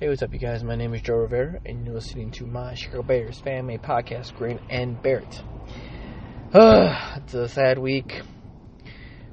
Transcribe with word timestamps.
Hey, 0.00 0.08
what's 0.08 0.22
up, 0.22 0.32
you 0.32 0.38
guys? 0.38 0.62
My 0.62 0.76
name 0.76 0.94
is 0.94 1.02
Joe 1.02 1.16
Rivera, 1.16 1.58
and 1.66 1.84
you're 1.84 1.92
listening 1.92 2.30
to 2.30 2.46
my 2.46 2.74
Chicago 2.74 3.02
Bears 3.02 3.40
fan 3.40 3.66
made 3.66 3.82
podcast, 3.82 4.32
Green 4.36 4.60
and 4.70 5.02
Barrett. 5.02 5.42
Uh, 6.54 7.14
it's 7.16 7.34
a 7.34 7.48
sad 7.48 7.80
week. 7.80 8.22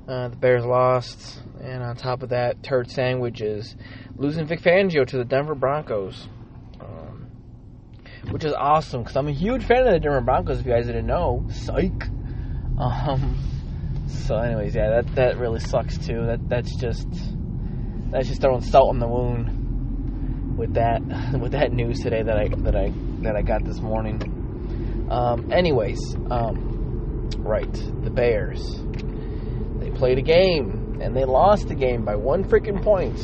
Uh, 0.07 0.29
the 0.29 0.36
Bears 0.36 0.65
lost, 0.65 1.39
and 1.62 1.83
on 1.83 1.96
top 1.96 2.23
of 2.23 2.29
that, 2.29 2.63
turd 2.63 2.89
sandwich 2.89 3.41
is 3.41 3.75
losing 4.15 4.47
Vic 4.47 4.59
Fangio 4.59 5.05
to 5.05 5.17
the 5.17 5.23
Denver 5.23 5.54
Broncos, 5.54 6.28
um, 6.79 7.27
which 8.31 8.43
is 8.43 8.53
awesome 8.53 9.03
because 9.03 9.15
I'm 9.15 9.27
a 9.27 9.33
huge 9.33 9.63
fan 9.65 9.85
of 9.85 9.93
the 9.93 9.99
Denver 9.99 10.21
Broncos. 10.21 10.61
If 10.61 10.65
you 10.65 10.71
guys 10.71 10.87
didn't 10.87 11.05
know, 11.05 11.45
psych. 11.51 12.07
Um, 12.79 13.37
so, 14.07 14.35
anyways, 14.37 14.73
yeah, 14.73 14.89
that 14.89 15.13
that 15.13 15.37
really 15.37 15.59
sucks 15.59 15.99
too. 15.99 16.25
That 16.25 16.49
that's 16.49 16.75
just 16.75 17.07
that's 18.09 18.27
just 18.29 18.41
throwing 18.41 18.63
salt 18.63 18.95
in 18.95 18.99
the 18.99 19.07
wound 19.07 19.55
with 20.55 20.73
that 20.76 21.02
with 21.40 21.52
that 21.52 21.71
news 21.71 21.99
today 21.99 22.23
that 22.23 22.38
I 22.38 22.48
that 22.48 22.75
I 22.75 22.91
that 23.21 23.35
I 23.35 23.41
got 23.41 23.63
this 23.66 23.79
morning. 23.79 25.07
Um, 25.09 25.52
anyways, 25.52 26.16
um, 26.31 27.29
right, 27.39 27.71
the 27.71 28.09
Bears 28.09 28.79
they 29.79 29.91
played 29.91 30.17
a 30.17 30.23
game 30.23 30.99
and 31.02 31.15
they 31.15 31.26
lost 31.26 31.67
the 31.67 31.76
game 31.76 32.05
by 32.05 32.15
one 32.15 32.43
freaking 32.43 32.84
point. 32.84 33.20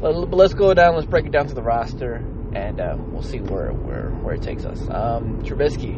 Let, 0.00 0.30
let's 0.32 0.54
go 0.54 0.74
down. 0.74 0.94
Let's 0.94 1.06
break 1.06 1.26
it 1.26 1.32
down 1.32 1.48
to 1.48 1.54
the 1.54 1.62
roster, 1.62 2.16
and 2.54 2.80
uh, 2.80 2.96
we'll 2.96 3.22
see 3.22 3.40
where 3.40 3.72
where 3.72 4.10
where 4.10 4.34
it 4.34 4.42
takes 4.42 4.64
us. 4.64 4.80
Um, 4.82 5.42
Trubisky, 5.42 5.96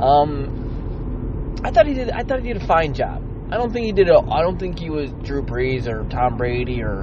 um, 0.00 1.56
I 1.62 1.70
thought 1.70 1.86
he 1.86 1.94
did. 1.94 2.10
I 2.10 2.22
thought 2.22 2.40
he 2.40 2.52
did 2.52 2.62
a 2.62 2.66
fine 2.66 2.94
job. 2.94 3.22
I 3.52 3.56
don't 3.56 3.72
think 3.72 3.84
he 3.84 3.92
did. 3.92 4.08
A, 4.08 4.18
I 4.18 4.40
don't 4.42 4.58
think 4.58 4.78
he 4.78 4.88
was 4.88 5.10
Drew 5.22 5.42
Brees 5.42 5.86
or 5.86 6.08
Tom 6.08 6.36
Brady 6.38 6.82
or 6.82 7.02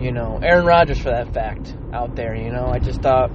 you 0.00 0.12
know, 0.12 0.40
Aaron 0.42 0.64
Rodgers 0.64 0.98
for 0.98 1.10
that 1.10 1.34
fact 1.34 1.74
out 1.92 2.16
there. 2.16 2.34
You 2.34 2.50
know, 2.50 2.66
I 2.66 2.78
just 2.78 3.02
thought 3.02 3.28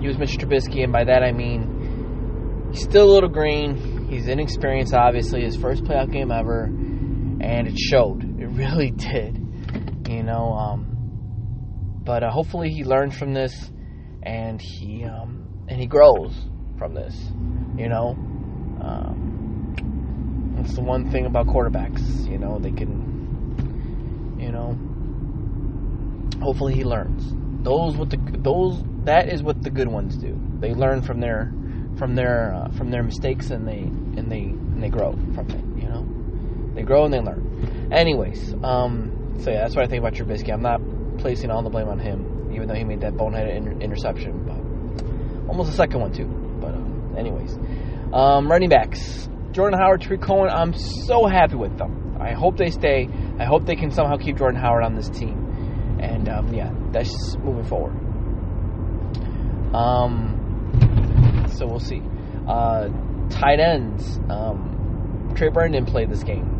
he 0.00 0.06
was 0.06 0.16
Mr. 0.16 0.38
Trubisky, 0.38 0.84
and 0.84 0.92
by 0.92 1.04
that 1.04 1.22
I 1.22 1.32
mean 1.32 2.68
he's 2.72 2.82
still 2.82 3.10
a 3.10 3.12
little 3.12 3.30
green. 3.30 4.08
He's 4.08 4.28
inexperienced, 4.28 4.94
obviously, 4.94 5.42
his 5.42 5.56
first 5.56 5.82
playoff 5.84 6.12
game 6.12 6.30
ever, 6.30 6.64
and 6.64 7.66
it 7.66 7.78
showed. 7.78 8.22
It 8.40 8.46
really 8.46 8.90
did. 8.96 9.42
You 10.08 10.22
know, 10.22 10.52
um, 10.52 12.02
but 12.04 12.22
uh, 12.22 12.30
hopefully 12.30 12.70
he 12.70 12.84
learns 12.84 13.16
from 13.18 13.34
this, 13.34 13.70
and 14.22 14.60
he 14.60 15.04
um, 15.04 15.64
and 15.68 15.80
he 15.80 15.86
grows 15.86 16.32
from 16.78 16.94
this. 16.94 17.14
You 17.76 17.88
know, 17.88 18.10
um, 18.80 20.54
that's 20.56 20.74
the 20.74 20.82
one 20.82 21.10
thing 21.10 21.26
about 21.26 21.46
quarterbacks. 21.46 22.30
You 22.30 22.38
know, 22.38 22.58
they 22.58 22.70
can, 22.70 24.36
you 24.38 24.52
know, 24.52 24.78
hopefully 26.40 26.74
he 26.74 26.84
learns. 26.84 27.34
Those 27.62 27.96
with 27.96 28.10
the 28.10 28.18
those 28.38 28.82
that 29.04 29.28
is 29.28 29.42
what 29.42 29.62
the 29.62 29.70
good 29.70 29.88
ones 29.88 30.16
do. 30.16 30.38
They 30.60 30.72
learn 30.72 31.02
from 31.02 31.20
their 31.20 31.52
from 31.96 32.14
their 32.14 32.54
uh, 32.54 32.70
from 32.70 32.90
their 32.90 33.02
mistakes 33.02 33.50
and 33.50 33.66
they 33.66 33.80
and 33.80 34.30
they 34.30 34.42
and 34.42 34.82
they 34.82 34.88
grow 34.88 35.12
from 35.34 35.50
it. 35.50 35.82
You 35.82 35.88
know, 35.88 36.72
they 36.74 36.82
grow 36.82 37.04
and 37.04 37.12
they 37.12 37.20
learn. 37.20 37.88
Anyways, 37.92 38.54
um, 38.62 39.38
so 39.40 39.50
yeah, 39.50 39.62
that's 39.62 39.74
what 39.74 39.84
I 39.84 39.88
think 39.88 40.00
about 40.00 40.14
Trubisky. 40.14 40.52
I'm 40.52 40.62
not 40.62 40.80
placing 41.18 41.50
all 41.50 41.62
the 41.62 41.70
blame 41.70 41.88
on 41.88 41.98
him, 41.98 42.50
even 42.52 42.68
though 42.68 42.74
he 42.74 42.84
made 42.84 43.00
that 43.00 43.14
boneheaded 43.14 43.56
inter- 43.56 43.80
interception, 43.80 44.44
but 44.44 45.48
almost 45.48 45.70
the 45.70 45.76
second 45.76 46.00
one 46.00 46.12
too. 46.12 46.26
But 46.60 46.74
uh, 46.74 47.18
anyways, 47.18 47.58
um, 48.12 48.50
running 48.50 48.68
backs. 48.68 49.28
Jordan 49.52 49.78
Howard, 49.78 50.02
Tarik 50.02 50.20
Cohen, 50.20 50.50
I'm 50.50 50.74
so 50.74 51.26
happy 51.26 51.56
with 51.56 51.78
them. 51.78 52.18
I 52.20 52.32
hope 52.32 52.58
they 52.58 52.70
stay. 52.70 53.08
I 53.38 53.44
hope 53.44 53.64
they 53.64 53.76
can 53.76 53.90
somehow 53.90 54.16
keep 54.18 54.36
Jordan 54.36 54.60
Howard 54.60 54.84
on 54.84 54.94
this 54.94 55.08
team. 55.08 55.45
And 56.00 56.28
um, 56.28 56.52
yeah, 56.52 56.72
that's 56.92 57.36
moving 57.38 57.64
forward. 57.64 57.94
Um, 59.74 61.46
so 61.56 61.66
we'll 61.66 61.80
see. 61.80 62.02
Uh, 62.46 62.88
tight 63.30 63.60
ends. 63.60 64.18
Um, 64.28 65.32
Trey 65.36 65.48
Burton 65.48 65.72
didn't 65.72 65.88
play 65.88 66.06
this 66.06 66.22
game. 66.22 66.56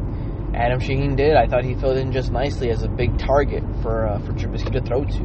Adam 0.55 0.81
Shaheen 0.81 1.17
did. 1.17 1.35
I 1.35 1.47
thought 1.47 1.65
he 1.65 1.75
filled 1.75 1.99
in 1.99 2.13
just 2.13 2.31
nicely 2.31 2.71
as 2.71 2.83
a 2.83 2.89
big 2.89 3.19
target 3.19 3.63
for 3.83 4.07
uh, 4.07 4.19
for 4.21 4.33
Trubisky 4.33 4.73
to 4.73 4.81
throw 4.81 5.05
to. 5.05 5.23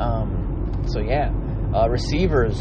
Um, 0.00 0.84
so 0.88 1.00
yeah, 1.00 1.30
uh, 1.74 1.88
receivers. 1.88 2.58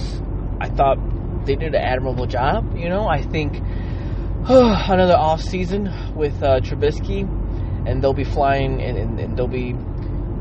I 0.60 0.70
thought 0.70 0.98
they 1.46 1.56
did 1.56 1.74
an 1.74 1.82
admirable 1.82 2.28
job. 2.28 2.78
You 2.78 2.90
know, 2.90 3.08
I 3.08 3.24
think 3.24 3.56
another 4.48 5.16
off 5.16 5.42
season 5.42 6.16
with 6.16 6.42
uh, 6.44 6.60
Trubisky, 6.62 7.22
and 7.88 8.04
they'll 8.04 8.14
be 8.14 8.24
flying 8.24 8.82
and, 8.82 8.98
and, 8.98 9.20
and 9.20 9.38
they'll 9.38 9.48
be 9.48 9.76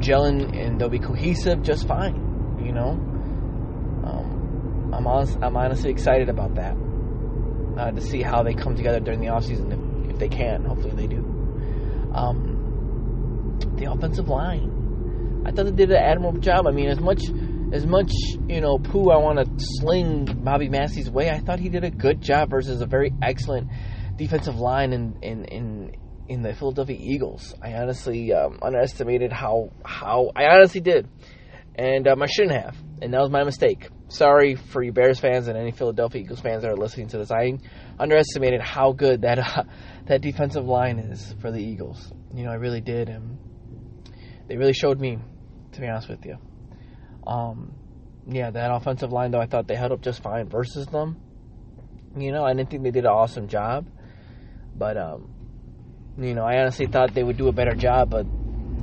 gelling 0.00 0.56
and 0.58 0.80
they'll 0.80 0.88
be 0.88 0.98
cohesive 0.98 1.62
just 1.62 1.86
fine. 1.86 2.58
You 2.64 2.72
know, 2.72 2.90
um, 4.04 4.92
I'm 4.94 5.06
honest, 5.06 5.38
I'm 5.42 5.56
honestly 5.56 5.90
excited 5.90 6.28
about 6.28 6.54
that 6.56 6.76
uh, 7.78 7.90
to 7.92 8.00
see 8.00 8.22
how 8.22 8.42
they 8.42 8.54
come 8.54 8.76
together 8.76 9.00
during 9.00 9.20
the 9.20 9.26
offseason 9.26 9.72
if, 10.04 10.10
if 10.10 10.18
they 10.18 10.28
can. 10.28 10.64
Hopefully 10.64 10.94
they 10.94 11.06
do. 11.06 11.24
Um, 12.14 13.58
the 13.76 13.90
offensive 13.90 14.28
line, 14.28 15.42
I 15.46 15.52
thought 15.52 15.66
they 15.66 15.72
did 15.72 15.90
an 15.90 15.96
admirable 15.96 16.40
job. 16.40 16.66
I 16.66 16.70
mean, 16.72 16.88
as 16.88 17.00
much 17.00 17.22
as 17.72 17.86
much 17.86 18.12
you 18.48 18.60
know 18.60 18.78
poo 18.78 19.10
I 19.10 19.16
want 19.16 19.38
to 19.38 19.64
sling 19.78 20.24
Bobby 20.42 20.68
Massie's 20.68 21.10
way, 21.10 21.30
I 21.30 21.38
thought 21.38 21.60
he 21.60 21.68
did 21.68 21.84
a 21.84 21.90
good 21.90 22.20
job 22.20 22.50
versus 22.50 22.80
a 22.80 22.86
very 22.86 23.12
excellent 23.22 23.68
defensive 24.16 24.58
line 24.58 24.92
in 24.92 25.18
in 25.22 25.44
in 25.46 25.96
in 26.30 26.42
the 26.42 26.54
Philadelphia 26.54 26.96
Eagles. 26.96 27.54
I 27.60 27.72
honestly 27.72 28.32
um, 28.32 28.60
underestimated 28.62 29.32
how 29.32 29.72
how 29.84 30.30
I 30.36 30.44
honestly 30.44 30.80
did, 30.80 31.08
and 31.74 32.06
um, 32.06 32.22
I 32.22 32.26
shouldn't 32.26 32.52
have, 32.52 32.76
and 33.02 33.12
that 33.12 33.20
was 33.20 33.30
my 33.30 33.42
mistake. 33.42 33.88
Sorry 34.06 34.54
for 34.54 34.80
you 34.80 34.92
Bears 34.92 35.18
fans 35.18 35.48
and 35.48 35.58
any 35.58 35.72
Philadelphia 35.72 36.22
Eagles 36.22 36.40
fans 36.40 36.62
that 36.62 36.70
are 36.70 36.76
listening 36.76 37.08
to 37.08 37.18
this. 37.18 37.32
I 37.32 37.58
underestimated 37.98 38.60
how 38.60 38.92
good 38.92 39.22
that 39.22 39.40
uh, 39.40 39.64
that 40.06 40.20
defensive 40.20 40.64
line 40.64 41.00
is 41.00 41.34
for 41.40 41.50
the 41.50 41.58
Eagles. 41.58 42.12
You 42.32 42.44
know, 42.44 42.52
I 42.52 42.54
really 42.54 42.80
did, 42.80 43.08
and 43.08 43.36
they 44.46 44.56
really 44.56 44.72
showed 44.72 45.00
me, 45.00 45.18
to 45.72 45.80
be 45.80 45.88
honest 45.88 46.08
with 46.08 46.24
you. 46.24 46.36
Um, 47.26 47.74
yeah, 48.28 48.52
that 48.52 48.72
offensive 48.72 49.10
line 49.10 49.32
though, 49.32 49.40
I 49.40 49.46
thought 49.46 49.66
they 49.66 49.74
held 49.74 49.90
up 49.90 50.00
just 50.00 50.22
fine 50.22 50.48
versus 50.48 50.86
them. 50.86 51.20
You 52.16 52.30
know, 52.30 52.44
I 52.44 52.54
didn't 52.54 52.70
think 52.70 52.84
they 52.84 52.92
did 52.92 53.04
an 53.04 53.10
awesome 53.10 53.48
job, 53.48 53.88
but 54.76 54.96
um, 54.96 55.39
you 56.20 56.34
know, 56.34 56.44
I 56.44 56.58
honestly 56.58 56.86
thought 56.86 57.14
they 57.14 57.22
would 57.22 57.36
do 57.38 57.48
a 57.48 57.52
better 57.52 57.74
job, 57.74 58.10
but 58.10 58.26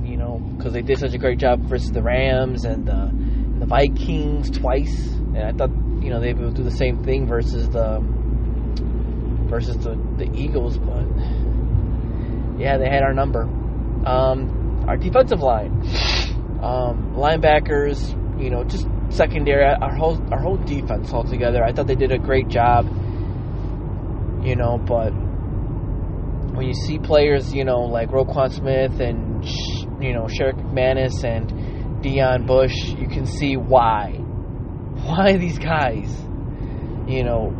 you 0.02 0.16
know, 0.16 0.38
because 0.56 0.72
they 0.72 0.82
did 0.82 0.98
such 0.98 1.14
a 1.14 1.18
great 1.18 1.38
job 1.38 1.60
versus 1.62 1.90
the 1.92 2.02
Rams 2.02 2.64
and 2.64 2.86
the, 2.86 2.92
and 2.92 3.62
the 3.62 3.66
Vikings 3.66 4.50
twice, 4.50 5.08
and 5.08 5.38
I 5.38 5.52
thought 5.52 5.70
you 6.02 6.10
know 6.10 6.20
they 6.20 6.32
would 6.32 6.54
do 6.54 6.62
the 6.62 6.70
same 6.70 7.04
thing 7.04 7.26
versus 7.26 7.68
the 7.68 8.00
versus 9.48 9.76
the 9.78 9.94
the 10.16 10.30
Eagles, 10.34 10.78
but 10.78 11.06
yeah, 12.58 12.76
they 12.78 12.88
had 12.88 13.02
our 13.02 13.14
number. 13.14 13.42
Um, 14.04 14.84
our 14.88 14.96
defensive 14.96 15.40
line, 15.40 15.72
um, 16.62 17.14
linebackers, 17.14 18.10
you 18.42 18.50
know, 18.50 18.64
just 18.64 18.86
secondary, 19.10 19.64
our 19.64 19.94
whole 19.94 20.20
our 20.32 20.40
whole 20.40 20.56
defense 20.56 21.12
altogether. 21.12 21.62
I 21.62 21.72
thought 21.72 21.86
they 21.86 21.94
did 21.94 22.12
a 22.12 22.18
great 22.18 22.48
job. 22.48 22.86
You 24.44 24.54
know, 24.54 24.78
but 24.78 25.12
when 26.58 26.66
you 26.66 26.74
see 26.74 26.98
players, 26.98 27.54
you 27.54 27.64
know, 27.64 27.82
like 27.82 28.08
Roquan 28.08 28.50
Smith 28.50 28.98
and 28.98 29.44
you 30.02 30.12
know 30.12 30.24
Sherrick 30.24 30.56
McManus 30.56 31.22
and 31.22 31.48
Deon 32.02 32.48
Bush, 32.48 32.74
you 32.98 33.06
can 33.06 33.26
see 33.26 33.56
why, 33.56 34.10
why 35.04 35.36
these 35.36 35.56
guys, 35.56 36.10
you 37.06 37.22
know, 37.22 37.54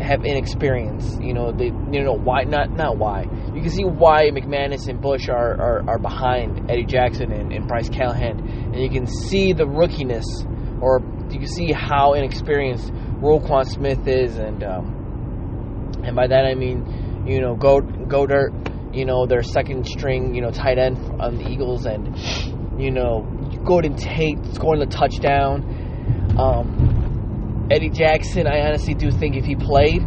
have 0.00 0.24
inexperience. 0.24 1.16
You 1.20 1.32
know, 1.32 1.52
they, 1.52 1.66
you 1.66 2.02
know, 2.02 2.14
why 2.14 2.42
not? 2.42 2.72
Not 2.72 2.98
why. 2.98 3.22
You 3.54 3.60
can 3.60 3.70
see 3.70 3.84
why 3.84 4.30
McManus 4.30 4.88
and 4.88 5.00
Bush 5.00 5.28
are 5.28 5.54
are, 5.54 5.90
are 5.90 5.98
behind 6.00 6.68
Eddie 6.68 6.86
Jackson 6.86 7.30
and, 7.30 7.52
and 7.52 7.68
Bryce 7.68 7.88
Callahan, 7.88 8.40
and 8.74 8.82
you 8.82 8.90
can 8.90 9.06
see 9.06 9.52
the 9.52 9.64
rookiness, 9.64 10.24
or 10.82 11.00
you 11.30 11.38
can 11.38 11.46
see 11.46 11.70
how 11.70 12.14
inexperienced 12.14 12.92
Roquan 13.22 13.64
Smith 13.64 14.08
is, 14.08 14.38
and 14.38 14.64
um, 14.64 15.92
and 16.02 16.16
by 16.16 16.26
that 16.26 16.44
I 16.46 16.56
mean 16.56 17.04
you 17.26 17.40
know, 17.40 17.56
go 17.56 17.80
Goedert, 18.06 18.94
you 18.94 19.04
know, 19.04 19.26
their 19.26 19.42
second 19.42 19.86
string, 19.86 20.34
you 20.34 20.40
know, 20.40 20.50
tight 20.50 20.78
end 20.78 20.98
on 21.20 21.38
the 21.38 21.48
Eagles, 21.48 21.86
and 21.86 22.16
you 22.80 22.90
know, 22.90 23.22
Golden 23.64 23.96
Tate 23.96 24.38
scoring 24.54 24.80
the 24.80 24.86
touchdown. 24.86 26.36
Um, 26.38 27.68
Eddie 27.70 27.90
Jackson, 27.90 28.46
I 28.46 28.60
honestly 28.60 28.94
do 28.94 29.10
think 29.10 29.36
if 29.36 29.44
he 29.44 29.56
played, 29.56 30.02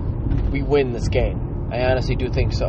we 0.52 0.62
win 0.62 0.92
this 0.92 1.08
game. 1.08 1.70
I 1.72 1.84
honestly 1.86 2.16
do 2.16 2.30
think 2.30 2.54
so. 2.54 2.68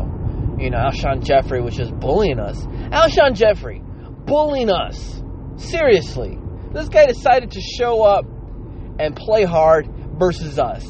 You 0.59 0.71
know, 0.71 0.79
Alshon 0.79 1.23
Jeffery 1.23 1.61
was 1.61 1.77
just 1.77 1.95
bullying 1.99 2.41
us. 2.41 2.65
Alshon 2.67 3.35
Jeffery, 3.35 3.81
bullying 3.81 4.71
us. 4.71 5.23
Seriously. 5.57 6.39
This 6.73 6.89
guy 6.89 7.07
decided 7.07 7.53
to 7.53 7.61
show 7.61 8.03
up 8.03 8.25
and 8.99 9.15
play 9.15 9.45
hard 9.45 9.89
versus 10.19 10.59
us. 10.59 10.85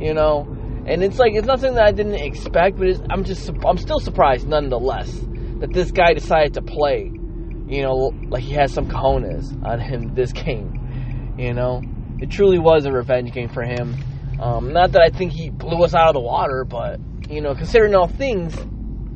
You 0.00 0.14
know, 0.14 0.53
and 0.86 1.02
it's 1.02 1.18
like 1.18 1.34
it's 1.34 1.46
nothing 1.46 1.74
that 1.74 1.84
I 1.84 1.92
didn't 1.92 2.14
expect, 2.14 2.78
but 2.78 2.88
I'm 3.10 3.24
just 3.24 3.50
I'm 3.64 3.78
still 3.78 4.00
surprised 4.00 4.46
nonetheless 4.48 5.12
that 5.60 5.72
this 5.72 5.90
guy 5.90 6.14
decided 6.14 6.54
to 6.54 6.62
play 6.62 7.12
you 7.66 7.82
know, 7.82 8.12
like 8.28 8.42
he 8.42 8.52
has 8.52 8.72
some 8.72 8.88
cojones 8.88 9.52
on 9.64 9.80
him 9.80 10.14
this 10.14 10.32
game. 10.32 11.34
You 11.38 11.54
know, 11.54 11.82
it 12.20 12.30
truly 12.30 12.58
was 12.58 12.86
a 12.86 12.92
revenge 12.92 13.32
game 13.32 13.48
for 13.48 13.62
him. 13.62 13.96
Um, 14.40 14.72
not 14.72 14.92
that 14.92 15.02
I 15.02 15.10
think 15.10 15.32
he 15.32 15.50
blew 15.50 15.82
us 15.84 15.94
out 15.94 16.08
of 16.08 16.14
the 16.14 16.20
water, 16.20 16.64
but 16.64 17.00
you 17.28 17.40
know, 17.40 17.54
considering 17.54 17.94
all 17.94 18.08
things, 18.08 18.54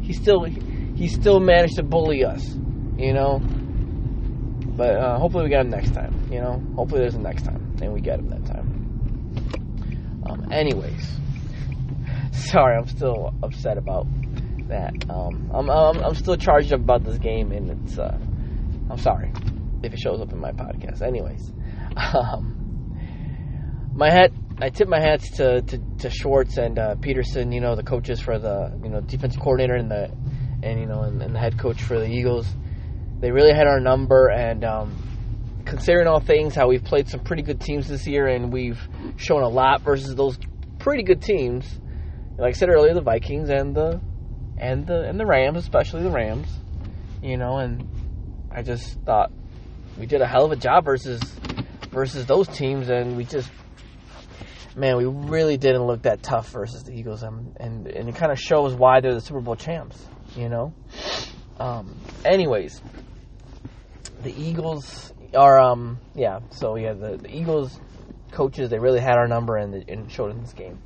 he 0.03 0.13
still 0.13 0.45
he 0.45 1.09
still 1.09 1.41
managed 1.41 1.77
to 1.77 1.83
bully 1.83 2.25
us. 2.25 2.45
You 2.97 3.13
know, 3.13 3.41
but 4.77 4.97
uh, 4.97 5.19
hopefully 5.19 5.45
we 5.45 5.51
get 5.51 5.61
him 5.61 5.71
next 5.71 5.93
time. 5.93 6.29
You 6.33 6.41
know, 6.41 6.63
hopefully 6.75 7.03
there's 7.03 7.15
a 7.15 7.21
next 7.21 7.45
time, 7.45 7.77
and 7.83 7.93
we 7.93 8.01
get 8.01 8.19
him 8.19 8.31
that 8.31 8.45
time. 8.47 8.75
Um, 10.29 10.51
anyways, 10.51 11.21
sorry, 12.51 12.77
I'm 12.77 12.87
still 12.87 13.35
upset 13.43 13.79
about 13.79 14.07
that. 14.69 14.93
Um, 15.11 15.51
I'm, 15.53 15.71
I'm, 15.71 15.99
I'm 15.99 16.15
still 16.15 16.37
charged 16.37 16.73
up 16.73 16.81
about 16.81 17.05
this 17.05 17.19
game, 17.19 17.53
and 17.53 17.71
it's 17.71 17.99
uh, 17.99 18.19
I'm 18.91 18.99
sorry 18.99 19.33
if 19.83 19.93
it 19.93 19.99
shows 19.99 20.21
up 20.21 20.33
in 20.33 20.39
my 20.39 20.53
podcast. 20.53 21.03
Anyways, 21.03 21.53
um, 22.15 22.95
my 23.95 24.11
hat. 24.11 24.31
I 24.61 24.71
tip 24.71 24.89
my 24.89 25.01
hats 25.01 25.37
to, 25.37 25.63
to, 25.63 25.79
to 26.01 26.11
Schwartz 26.11 26.57
and 26.57 26.81
uh, 26.81 26.97
Pederson. 26.97 27.55
You 27.55 27.61
know 27.61 27.77
the 27.77 27.85
coaches 27.85 28.21
for 28.21 28.39
the 28.39 28.77
you 28.83 28.89
know 28.89 29.01
defensive 29.01 29.41
coordinator 29.41 29.77
and 29.77 29.89
the 29.89 30.11
and 30.63 30.81
you 30.81 30.87
know 30.87 31.03
and, 31.03 31.23
and 31.23 31.35
the 31.35 31.39
head 31.39 31.59
coach 31.59 31.83
for 31.83 31.99
the 31.99 32.07
Eagles. 32.07 32.49
They 33.21 33.31
really 33.31 33.53
had 33.53 33.67
our 33.67 33.81
number, 33.81 34.29
and 34.31 34.65
um, 34.65 35.63
considering 35.65 36.07
all 36.07 36.21
things, 36.21 36.55
how 36.55 36.69
we've 36.69 36.85
played 36.85 37.09
some 37.09 37.21
pretty 37.21 37.43
good 37.43 37.61
teams 37.61 37.89
this 37.89 38.07
year, 38.07 38.27
and 38.27 38.53
we've 38.53 38.81
shown 39.17 39.43
a 39.43 39.49
lot 39.49 39.83
versus 39.83 40.15
those 40.15 40.39
pretty 40.79 41.03
good 41.03 41.23
teams. 41.23 41.79
Like 42.39 42.55
I 42.55 42.57
said 42.57 42.69
earlier, 42.69 42.95
the 42.95 43.01
Vikings 43.01 43.51
and 43.51 43.75
the 43.75 44.01
and 44.57 44.87
the 44.87 45.09
and 45.09 45.19
the 45.19 45.27
Rams, 45.27 45.59
especially 45.59 46.05
the 46.05 46.11
Rams. 46.11 46.47
You 47.21 47.37
know, 47.37 47.59
and 47.59 47.89
I 48.53 48.63
just 48.63 49.01
thought 49.01 49.33
we 49.99 50.07
did 50.07 50.21
a 50.21 50.27
hell 50.27 50.45
of 50.45 50.53
a 50.53 50.57
job 50.57 50.85
versus 50.85 51.21
versus 51.91 52.27
those 52.27 52.47
teams, 52.47 52.91
and 52.91 53.17
we 53.17 53.25
just 53.25 53.51
man, 54.77 54.97
we 54.97 55.05
really 55.05 55.57
didn't 55.57 55.83
look 55.85 56.03
that 56.03 56.23
tough 56.23 56.49
versus 56.51 56.85
the 56.85 56.93
Eagles, 56.93 57.25
and 57.25 57.57
and, 57.59 57.89
and 57.89 58.09
it 58.09 58.15
kind 58.15 58.31
of 58.31 58.39
shows 58.39 58.73
why 58.73 59.01
they're 59.01 59.15
the 59.15 59.21
Super 59.21 59.41
Bowl 59.41 59.57
champs. 59.57 60.01
You 60.37 60.49
know. 60.49 60.73
Um, 61.59 61.97
anyways, 62.25 62.81
the 64.23 64.33
Eagles 64.41 65.13
are 65.35 65.59
um 65.59 65.99
yeah. 66.15 66.39
So 66.51 66.77
yeah, 66.77 66.93
the, 66.93 67.17
the 67.17 67.37
Eagles 67.37 67.81
coaches 68.31 68.71
they 68.71 68.79
really 68.79 69.01
had 69.01 69.17
our 69.17 69.27
number 69.27 69.57
and, 69.57 69.75
and 69.89 70.13
showed 70.13 70.31
in 70.31 70.41
this 70.41 70.53
game 70.53 70.79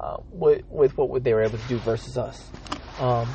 uh, 0.00 0.16
with 0.30 0.62
with 0.70 0.96
what 0.96 1.22
they 1.22 1.34
were 1.34 1.42
able 1.42 1.58
to 1.58 1.68
do 1.68 1.78
versus 1.78 2.16
us. 2.16 2.50
Um, 2.98 3.28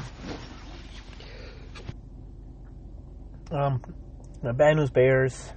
um, 3.51 3.81
the 4.41 4.53
bad 4.53 4.75
news 4.75 4.89
Bears. 4.89 5.51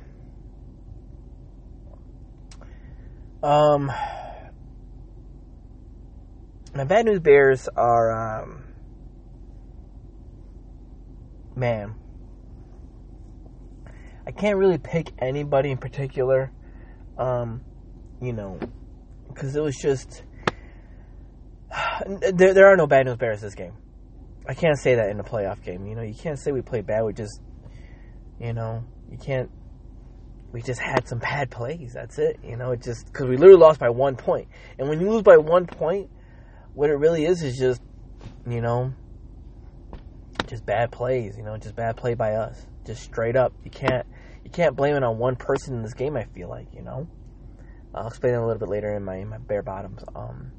Um, 3.42 3.90
the 6.74 6.84
bad 6.84 7.06
news 7.06 7.20
Bears 7.20 7.68
are 7.74 8.42
um, 8.42 8.64
man. 11.56 11.94
I 14.26 14.30
can't 14.30 14.58
really 14.58 14.76
pick 14.76 15.12
anybody 15.18 15.70
in 15.70 15.78
particular. 15.78 16.52
Um, 17.16 17.62
you 18.20 18.34
know, 18.34 18.60
because 19.28 19.56
it 19.56 19.62
was 19.62 19.76
just 19.76 20.22
there. 22.06 22.54
There 22.54 22.66
are 22.72 22.76
no 22.76 22.86
bad 22.86 23.06
news 23.06 23.16
Bears 23.16 23.40
this 23.40 23.54
game. 23.54 23.72
I 24.46 24.54
can't 24.54 24.78
say 24.78 24.94
that 24.94 25.10
in 25.10 25.20
a 25.20 25.24
playoff 25.24 25.62
game. 25.62 25.86
You 25.86 25.94
know, 25.94 26.02
you 26.02 26.14
can't 26.14 26.38
say 26.38 26.52
we 26.52 26.62
played 26.62 26.86
bad. 26.86 27.04
We 27.04 27.12
just, 27.12 27.40
you 28.40 28.52
know, 28.52 28.84
you 29.10 29.18
can't. 29.18 29.50
We 30.52 30.62
just 30.62 30.80
had 30.80 31.06
some 31.06 31.18
bad 31.18 31.50
plays. 31.50 31.92
That's 31.92 32.18
it. 32.18 32.40
You 32.42 32.56
know, 32.56 32.72
it 32.72 32.82
just 32.82 33.06
because 33.06 33.26
we 33.26 33.36
literally 33.36 33.60
lost 33.60 33.78
by 33.78 33.90
one 33.90 34.16
point. 34.16 34.48
And 34.78 34.88
when 34.88 35.00
you 35.00 35.10
lose 35.10 35.22
by 35.22 35.36
one 35.36 35.66
point, 35.66 36.10
what 36.74 36.88
it 36.88 36.94
really 36.94 37.26
is 37.26 37.42
is 37.42 37.56
just, 37.56 37.82
you 38.48 38.62
know, 38.62 38.94
just 40.46 40.64
bad 40.64 40.90
plays. 40.90 41.36
You 41.36 41.42
know, 41.42 41.58
just 41.58 41.76
bad 41.76 41.96
play 41.96 42.14
by 42.14 42.34
us. 42.34 42.66
Just 42.86 43.02
straight 43.02 43.36
up. 43.36 43.52
You 43.64 43.70
can't 43.70 44.06
you 44.44 44.50
can't 44.50 44.74
blame 44.74 44.96
it 44.96 45.04
on 45.04 45.18
one 45.18 45.36
person 45.36 45.74
in 45.74 45.82
this 45.82 45.94
game. 45.94 46.16
I 46.16 46.24
feel 46.24 46.48
like 46.48 46.68
you 46.72 46.82
know. 46.82 47.06
I'll 47.94 48.06
explain 48.06 48.34
it 48.34 48.36
a 48.36 48.46
little 48.46 48.58
bit 48.58 48.68
later 48.68 48.94
in 48.94 49.04
my 49.04 49.24
my 49.24 49.38
bare 49.38 49.62
bottoms. 49.62 50.02
Um, 50.14 50.52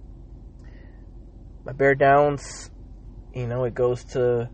my 1.65 1.73
Bear 1.73 1.95
downs 1.95 2.71
you 3.33 3.47
know, 3.47 3.63
it 3.63 3.73
goes 3.73 4.03
to. 4.05 4.49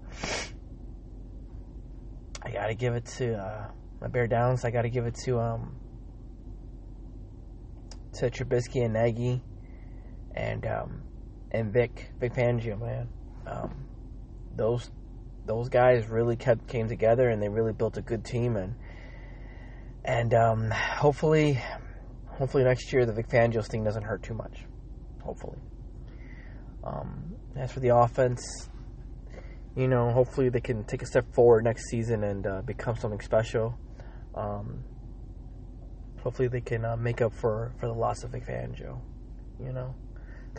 I 2.42 2.52
gotta 2.52 2.76
give 2.76 2.94
it 2.94 3.06
to 3.18 3.36
uh, 3.36 3.68
my 4.02 4.08
bear 4.08 4.28
downs. 4.28 4.66
I 4.66 4.72
gotta 4.72 4.90
give 4.90 5.06
it 5.06 5.16
to 5.26 5.40
um 5.40 5.76
to 8.14 8.30
Trubisky 8.30 8.84
and 8.84 8.94
Nagy, 8.94 9.42
and 10.36 10.66
um 10.66 11.04
and 11.52 11.72
Vic 11.72 12.12
Vic 12.20 12.34
Fangio, 12.34 12.80
man. 12.80 13.08
Um, 13.48 13.88
those 14.56 14.92
those 15.46 15.70
guys 15.70 16.08
really 16.08 16.36
kept 16.36 16.68
came 16.68 16.88
together 16.88 17.30
and 17.30 17.42
they 17.42 17.50
really 17.50 17.74
built 17.74 17.98
a 17.98 18.02
good 18.02 18.26
team 18.26 18.58
and 18.58 18.76
and 20.04 20.34
um, 20.34 20.72
hopefully 20.72 21.62
hopefully 22.28 22.64
next 22.64 22.92
year 22.92 23.06
the 23.06 23.14
Vic 23.14 23.30
Fangio 23.30 23.66
thing 23.66 23.84
doesn't 23.84 24.04
hurt 24.04 24.22
too 24.22 24.34
much. 24.34 24.66
Hopefully. 25.24 25.58
Um, 26.86 27.36
as 27.56 27.72
for 27.72 27.80
the 27.80 27.96
offense, 27.96 28.70
you 29.76 29.88
know, 29.88 30.12
hopefully 30.12 30.50
they 30.50 30.62
can 30.62 30.84
take 30.84 31.02
a 31.02 31.06
step 31.06 31.34
forward 31.34 31.64
next 31.64 31.90
season 31.90 32.24
and 32.24 32.46
uh, 32.46 32.62
become 32.62 32.96
something 32.96 33.22
special. 33.22 33.78
Um, 34.36 34.84
hopefully 36.22 36.48
they 36.48 36.62
can 36.62 36.86
uh, 36.86 36.96
make 36.96 37.22
up 37.22 37.34
for, 37.34 37.74
for 37.80 37.88
the 37.88 37.94
loss 37.94 38.24
of 38.24 38.32
Vic 38.32 38.46
Fangio, 38.46 39.00
you 39.60 39.72
know. 39.72 39.96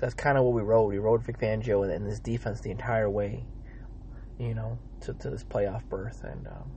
That's 0.00 0.14
kind 0.14 0.36
of 0.36 0.44
what 0.44 0.52
we 0.52 0.60
rode. 0.62 0.88
We 0.88 0.98
rode 0.98 1.24
Vic 1.24 1.38
Fangio 1.38 1.82
and, 1.82 1.92
and 1.92 2.06
this 2.06 2.20
defense 2.20 2.60
the 2.60 2.70
entire 2.70 3.08
way, 3.08 3.44
you 4.38 4.54
know, 4.54 4.78
to, 5.00 5.14
to 5.14 5.30
this 5.30 5.42
playoff 5.42 5.84
berth. 5.88 6.22
And, 6.22 6.46
um, 6.46 6.70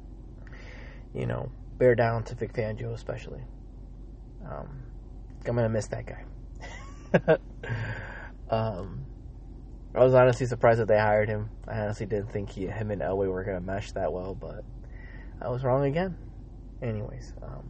you 1.13 1.25
know, 1.25 1.51
bear 1.77 1.95
down 1.95 2.23
to 2.25 2.35
Vic 2.35 2.53
Fangio 2.53 2.93
especially. 2.93 3.41
Um, 4.49 4.83
I'm 5.45 5.55
going 5.55 5.63
to 5.63 5.69
miss 5.69 5.87
that 5.87 6.05
guy. 6.05 7.37
um, 8.49 9.05
I 9.95 10.03
was 10.03 10.13
honestly 10.13 10.45
surprised 10.45 10.79
that 10.79 10.87
they 10.87 10.99
hired 10.99 11.29
him. 11.29 11.49
I 11.67 11.79
honestly 11.79 12.05
didn't 12.05 12.31
think 12.31 12.51
he, 12.51 12.67
him 12.67 12.91
and 12.91 13.01
Elway 13.01 13.27
were 13.27 13.43
gonna 13.43 13.59
mesh 13.59 13.91
that 13.93 14.13
well, 14.13 14.35
but 14.35 14.63
I 15.41 15.49
was 15.49 15.63
wrong 15.63 15.85
again. 15.85 16.15
Anyways, 16.81 17.33
um, 17.41 17.69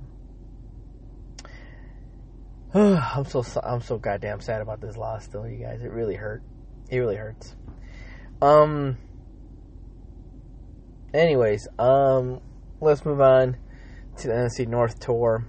I'm 2.74 3.26
so 3.26 3.44
I'm 3.64 3.82
so 3.82 3.98
goddamn 3.98 4.42
sad 4.42 4.62
about 4.62 4.82
this 4.82 4.98
loss. 4.98 5.24
Still, 5.24 5.48
you 5.48 5.64
guys, 5.64 5.82
it 5.82 5.92
really 5.92 6.16
hurt. 6.16 6.44
It 6.90 6.98
really 6.98 7.16
hurts. 7.16 7.56
Um. 8.42 8.98
Anyways, 11.14 11.68
um, 11.80 12.42
let's 12.82 13.04
move 13.04 13.22
on 13.22 13.58
to 14.18 14.28
the 14.28 14.34
NFC 14.34 14.68
North 14.68 15.00
tour. 15.00 15.48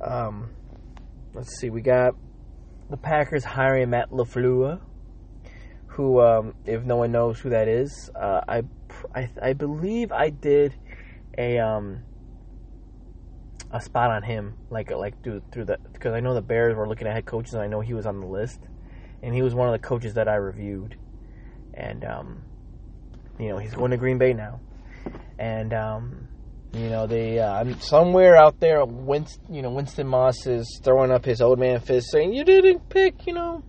Um, 0.00 0.50
let's 1.34 1.58
see. 1.58 1.70
We 1.70 1.80
got 1.80 2.14
the 2.90 2.96
Packers 2.96 3.42
hiring 3.42 3.90
Matt 3.90 4.10
LaFleur 4.10 4.80
who, 5.98 6.20
um, 6.20 6.54
if 6.64 6.84
no 6.84 6.94
one 6.94 7.10
knows 7.10 7.40
who 7.40 7.50
that 7.50 7.66
is, 7.66 8.08
uh, 8.14 8.40
I, 8.46 8.62
I, 9.16 9.28
I 9.42 9.52
believe 9.52 10.12
I 10.12 10.30
did 10.30 10.72
a 11.36 11.58
um, 11.58 12.04
a 13.72 13.80
spot 13.80 14.12
on 14.12 14.22
him, 14.22 14.54
like 14.70 14.92
like 14.92 15.20
through 15.24 15.42
through 15.50 15.64
the 15.64 15.78
because 15.92 16.14
I 16.14 16.20
know 16.20 16.34
the 16.34 16.40
Bears 16.40 16.76
were 16.76 16.88
looking 16.88 17.08
at 17.08 17.14
head 17.14 17.26
coaches, 17.26 17.54
and 17.54 17.64
I 17.64 17.66
know 17.66 17.80
he 17.80 17.94
was 17.94 18.06
on 18.06 18.20
the 18.20 18.28
list, 18.28 18.60
and 19.24 19.34
he 19.34 19.42
was 19.42 19.56
one 19.56 19.66
of 19.66 19.72
the 19.72 19.84
coaches 19.84 20.14
that 20.14 20.28
I 20.28 20.36
reviewed, 20.36 20.96
and 21.74 22.04
um, 22.04 22.42
you 23.40 23.48
know 23.48 23.58
he's 23.58 23.74
going 23.74 23.90
to 23.90 23.96
Green 23.96 24.18
Bay 24.18 24.32
now, 24.32 24.60
and 25.36 25.74
um, 25.74 26.28
you 26.74 26.90
know 26.90 27.08
they 27.08 27.40
uh, 27.40 27.74
somewhere 27.80 28.36
out 28.36 28.60
there, 28.60 28.84
Winston, 28.84 29.52
you 29.52 29.62
know 29.62 29.70
Winston 29.70 30.06
Moss 30.06 30.46
is 30.46 30.80
throwing 30.84 31.10
up 31.10 31.24
his 31.24 31.40
old 31.40 31.58
man 31.58 31.80
fist, 31.80 32.12
saying 32.12 32.34
you 32.34 32.44
didn't 32.44 32.88
pick, 32.88 33.26
you 33.26 33.34
know 33.34 33.64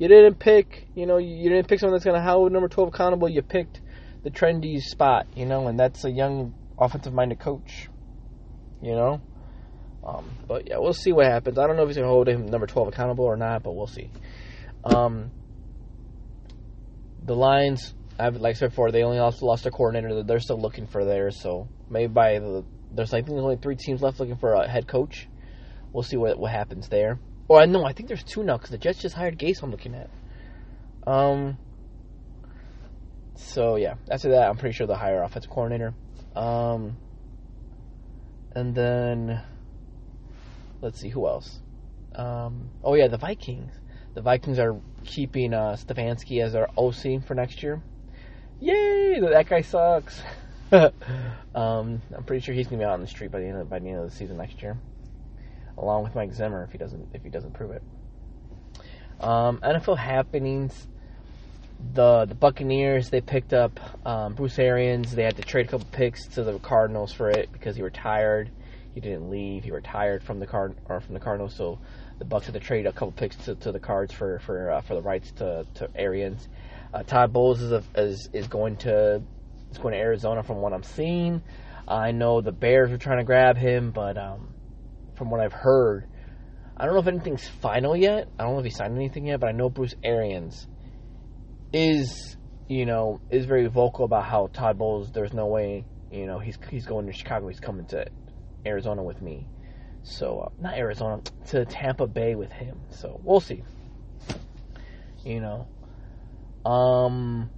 you 0.00 0.08
didn't 0.08 0.38
pick, 0.38 0.88
you 0.94 1.04
know, 1.04 1.18
you 1.18 1.50
didn't 1.50 1.68
pick 1.68 1.78
someone 1.78 1.94
that's 1.94 2.06
going 2.06 2.18
to 2.18 2.26
hold 2.26 2.50
number 2.52 2.68
12 2.68 2.88
accountable. 2.88 3.28
You 3.28 3.42
picked 3.42 3.82
the 4.24 4.30
trendy 4.30 4.80
spot, 4.80 5.26
you 5.36 5.44
know, 5.44 5.68
and 5.68 5.78
that's 5.78 6.06
a 6.06 6.10
young 6.10 6.54
offensive 6.78 7.12
minded 7.12 7.38
coach, 7.38 7.90
you 8.80 8.92
know. 8.92 9.20
Um, 10.02 10.30
but 10.48 10.68
yeah, 10.68 10.78
we'll 10.78 10.94
see 10.94 11.12
what 11.12 11.26
happens. 11.26 11.58
I 11.58 11.66
don't 11.66 11.76
know 11.76 11.82
if 11.82 11.90
he's 11.90 11.98
going 11.98 12.08
to 12.08 12.10
hold 12.10 12.28
him 12.28 12.46
number 12.46 12.66
12 12.66 12.88
accountable 12.88 13.26
or 13.26 13.36
not, 13.36 13.62
but 13.62 13.72
we'll 13.76 13.86
see. 13.86 14.10
Um, 14.82 15.30
the 17.22 17.36
Lions, 17.36 17.92
I've, 18.18 18.36
like 18.36 18.56
I 18.56 18.58
said 18.58 18.70
before, 18.70 18.90
they 18.92 19.02
only 19.02 19.18
lost, 19.18 19.42
lost 19.42 19.64
their 19.64 19.70
coordinator. 19.70 20.22
They're 20.22 20.40
still 20.40 20.58
looking 20.58 20.86
for 20.86 21.04
theirs, 21.04 21.38
so 21.42 21.68
maybe 21.90 22.10
by 22.10 22.38
the 22.38 22.64
there's 22.92 23.12
I 23.12 23.18
think 23.18 23.28
there's 23.28 23.42
only 23.42 23.58
three 23.58 23.76
teams 23.76 24.00
left 24.00 24.18
looking 24.18 24.38
for 24.38 24.54
a 24.54 24.66
head 24.66 24.88
coach. 24.88 25.28
We'll 25.92 26.02
see 26.02 26.16
what 26.16 26.38
what 26.38 26.50
happens 26.50 26.88
there. 26.88 27.20
Or 27.50 27.66
no, 27.66 27.84
I 27.84 27.92
think 27.92 28.08
there's 28.08 28.22
two 28.22 28.44
now 28.44 28.58
because 28.58 28.70
the 28.70 28.78
Jets 28.78 29.00
just 29.00 29.16
hired 29.16 29.36
Gase. 29.36 29.60
I'm 29.60 29.72
looking 29.72 29.96
at. 29.96 30.08
Um. 31.04 31.58
So 33.34 33.74
yeah, 33.74 33.94
after 34.08 34.28
that, 34.30 34.48
I'm 34.48 34.56
pretty 34.56 34.72
sure 34.72 34.86
they'll 34.86 34.94
hire 34.94 35.20
offensive 35.24 35.50
coordinator. 35.50 35.92
Um, 36.36 36.96
and 38.54 38.72
then 38.72 39.42
let's 40.80 41.00
see 41.00 41.08
who 41.08 41.26
else. 41.26 41.58
Um, 42.14 42.70
oh 42.84 42.94
yeah, 42.94 43.08
the 43.08 43.18
Vikings. 43.18 43.72
The 44.14 44.22
Vikings 44.22 44.60
are 44.60 44.80
keeping 45.04 45.52
uh, 45.52 45.76
Stefanski 45.76 46.44
as 46.44 46.54
our 46.54 46.68
OC 46.78 47.26
for 47.26 47.34
next 47.34 47.64
year. 47.64 47.82
Yay! 48.60 49.18
That 49.18 49.48
guy 49.48 49.62
sucks. 49.62 50.22
um, 50.72 50.92
I'm 51.52 52.24
pretty 52.26 52.44
sure 52.44 52.54
he's 52.54 52.68
gonna 52.68 52.78
be 52.78 52.84
out 52.84 52.92
on 52.92 53.00
the 53.00 53.08
street 53.08 53.32
by 53.32 53.40
the 53.40 53.46
end 53.46 53.58
of, 53.58 53.68
by 53.68 53.80
the 53.80 53.88
end 53.88 53.98
of 53.98 54.08
the 54.08 54.16
season 54.16 54.36
next 54.36 54.62
year, 54.62 54.78
along 55.80 56.04
with 56.04 56.14
Mike 56.14 56.32
Zimmer 56.32 56.62
if 56.62 56.72
he 56.72 56.78
doesn't 56.78 57.08
if 57.14 57.22
he 57.22 57.30
doesn't 57.30 57.54
prove 57.54 57.72
it. 57.72 57.82
Um, 59.20 59.58
NFL 59.58 59.98
happenings. 59.98 60.86
The 61.94 62.26
the 62.26 62.34
Buccaneers 62.34 63.10
they 63.10 63.20
picked 63.20 63.52
up 63.54 63.80
um, 64.06 64.34
Bruce 64.34 64.58
Arians. 64.58 65.14
They 65.14 65.24
had 65.24 65.36
to 65.36 65.42
trade 65.42 65.66
a 65.66 65.70
couple 65.70 65.86
picks 65.90 66.26
to 66.28 66.44
the 66.44 66.58
Cardinals 66.58 67.12
for 67.12 67.30
it 67.30 67.50
because 67.52 67.76
he 67.76 67.82
retired. 67.82 68.50
He 68.94 69.00
didn't 69.00 69.30
leave. 69.30 69.64
He 69.64 69.70
retired 69.70 70.22
from 70.22 70.40
the 70.40 70.46
card 70.46 70.76
or 70.88 71.00
from 71.00 71.14
the 71.14 71.20
Cardinals. 71.20 71.54
So 71.54 71.78
the 72.18 72.24
Bucks 72.24 72.46
had 72.46 72.54
to 72.54 72.60
trade 72.60 72.86
a 72.86 72.92
couple 72.92 73.12
picks 73.12 73.36
to, 73.44 73.54
to 73.56 73.72
the 73.72 73.80
Cards 73.80 74.12
for 74.12 74.40
for 74.40 74.70
uh, 74.70 74.80
for 74.82 74.94
the 74.94 75.02
rights 75.02 75.32
to 75.32 75.66
to 75.74 75.88
Arians. 75.94 76.48
Uh, 76.92 77.02
Todd 77.04 77.32
Bowles 77.32 77.60
is, 77.60 77.72
a, 77.72 77.82
is 77.96 78.28
is 78.32 78.46
going 78.46 78.76
to 78.78 79.22
is 79.70 79.78
going 79.78 79.92
to 79.92 79.98
Arizona 79.98 80.42
from 80.42 80.58
what 80.58 80.72
I'm 80.72 80.82
seeing. 80.82 81.40
I 81.88 82.12
know 82.12 82.40
the 82.40 82.52
Bears 82.52 82.90
were 82.90 82.98
trying 82.98 83.18
to 83.18 83.24
grab 83.24 83.56
him, 83.56 83.90
but 83.90 84.18
um, 84.18 84.54
from 85.20 85.28
what 85.28 85.40
I've 85.40 85.52
heard, 85.52 86.06
I 86.78 86.86
don't 86.86 86.94
know 86.94 87.00
if 87.00 87.06
anything's 87.06 87.46
final 87.46 87.94
yet. 87.94 88.28
I 88.38 88.44
don't 88.44 88.54
know 88.54 88.60
if 88.60 88.64
he 88.64 88.70
signed 88.70 88.96
anything 88.96 89.26
yet, 89.26 89.38
but 89.38 89.50
I 89.50 89.52
know 89.52 89.68
Bruce 89.68 89.94
Arians 90.02 90.66
is 91.74 92.38
you 92.68 92.86
know 92.86 93.20
is 93.30 93.44
very 93.44 93.66
vocal 93.66 94.06
about 94.06 94.24
how 94.24 94.46
Todd 94.46 94.78
Bowles. 94.78 95.12
There's 95.12 95.34
no 95.34 95.44
way 95.46 95.84
you 96.10 96.26
know 96.26 96.38
he's 96.38 96.58
he's 96.70 96.86
going 96.86 97.06
to 97.06 97.12
Chicago. 97.12 97.48
He's 97.48 97.60
coming 97.60 97.84
to 97.88 98.06
Arizona 98.64 99.02
with 99.02 99.20
me. 99.20 99.46
So 100.04 100.38
uh, 100.38 100.48
not 100.58 100.78
Arizona 100.78 101.20
to 101.48 101.66
Tampa 101.66 102.06
Bay 102.06 102.34
with 102.34 102.50
him. 102.50 102.80
So 102.88 103.20
we'll 103.22 103.40
see. 103.40 103.62
You 105.22 105.40
know, 105.40 105.68
um, 106.64 107.50